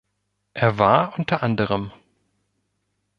Er 0.55 0.79
war 0.79 1.19
unter 1.19 1.43
anderem. 1.43 1.91